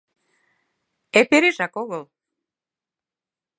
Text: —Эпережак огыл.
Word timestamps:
—Эпережак 1.19 1.73
огыл. 1.81 2.03